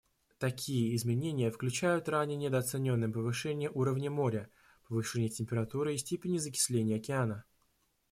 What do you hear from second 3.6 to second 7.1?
уровня моря, повышение температуры и степени закисления